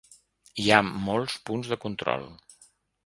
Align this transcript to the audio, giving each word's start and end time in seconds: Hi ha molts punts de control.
Hi 0.63 0.65
ha 0.71 0.79
molts 1.09 1.37
punts 1.51 1.73
de 1.75 1.79
control. 1.87 2.27